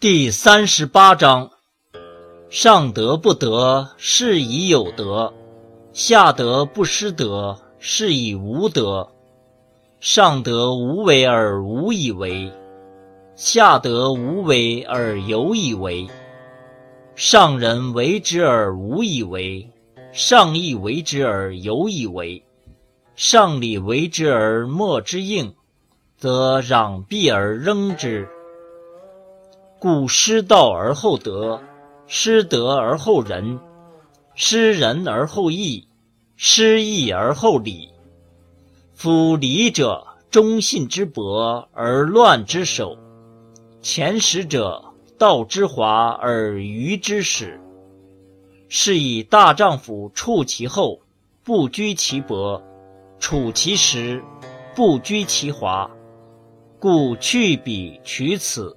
[0.00, 1.50] 第三十八章：
[2.48, 5.32] 上德不德，是以有德；
[5.92, 9.08] 下德不失德，是以无德。
[9.98, 12.52] 上德无为而无以为，
[13.34, 16.06] 下德无为而有以为。
[17.16, 19.68] 上人为之而无以为，
[20.12, 22.40] 上义为之而有以为。
[23.16, 25.56] 上礼为之而莫之应，
[26.16, 28.28] 则攘臂而扔之。
[29.80, 31.60] 故失道而后德，
[32.08, 33.60] 失德而后仁，
[34.34, 35.86] 失仁而后义，
[36.34, 37.88] 失义而后礼。
[38.92, 42.98] 夫礼者，忠信之薄而乱之首；
[43.80, 44.82] 前识者，
[45.16, 47.60] 道之华而愚之始。
[48.68, 50.98] 是以大丈夫处其厚，
[51.44, 52.60] 不居其薄；
[53.20, 54.20] 处其实，
[54.74, 55.88] 不居其华。
[56.80, 58.76] 故去彼取此。